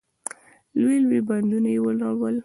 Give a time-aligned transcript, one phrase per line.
[0.79, 2.35] لوی لوی بندونه يې ونړول.